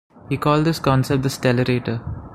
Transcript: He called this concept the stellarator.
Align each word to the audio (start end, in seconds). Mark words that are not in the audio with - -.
He 0.29 0.37
called 0.37 0.65
this 0.65 0.79
concept 0.79 1.21
the 1.21 1.29
stellarator. 1.29 2.01